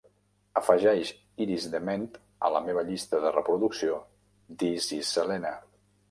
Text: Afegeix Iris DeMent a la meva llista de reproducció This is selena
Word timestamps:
Afegeix 0.59 1.09
Iris 1.45 1.65
DeMent 1.73 2.07
a 2.49 2.49
la 2.53 2.61
meva 2.69 2.83
llista 2.87 3.19
de 3.25 3.33
reproducció 3.35 3.99
This 4.63 4.89
is 4.97 5.13
selena 5.19 5.53